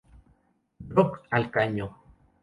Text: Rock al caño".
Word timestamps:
Rock 0.89 1.27
al 1.29 1.51
caño". 1.51 1.95